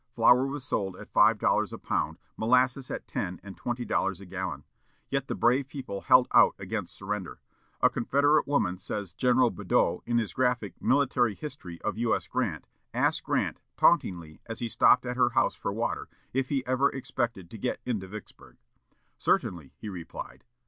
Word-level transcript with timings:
Flour 0.15 0.47
was 0.47 0.63
sold 0.63 0.95
at 0.95 1.11
five 1.11 1.37
dollars 1.37 1.71
a 1.71 1.77
pound; 1.77 2.17
molasses 2.35 2.89
at 2.89 3.05
ten 3.05 3.39
and 3.43 3.55
twelve 3.55 3.85
dollars 3.85 4.19
a 4.19 4.25
gallon. 4.25 4.63
Yet 5.11 5.27
the 5.27 5.35
brave 5.35 5.67
people 5.67 6.01
held 6.01 6.27
out 6.33 6.55
against 6.57 6.95
surrender. 6.97 7.39
A 7.81 7.89
Confederate 7.91 8.47
woman, 8.47 8.79
says 8.79 9.13
General 9.13 9.51
Badeau, 9.51 10.01
in 10.07 10.17
his 10.17 10.33
graphic 10.33 10.81
"Military 10.81 11.35
History 11.35 11.79
of 11.83 11.99
U. 11.99 12.15
S. 12.15 12.27
Grant," 12.27 12.67
asked 12.95 13.21
Grant, 13.23 13.61
tauntingly, 13.77 14.41
as 14.47 14.57
he 14.57 14.69
stopped 14.69 15.05
at 15.05 15.17
her 15.17 15.29
house 15.29 15.53
for 15.53 15.71
water, 15.71 16.09
if 16.33 16.49
he 16.49 16.65
ever 16.65 16.89
expected 16.89 17.51
to 17.51 17.59
get 17.59 17.79
into 17.85 18.07
Vicksburg. 18.07 18.57
"Certainly," 19.19 19.75
he 19.77 19.87
replied. 19.87 20.43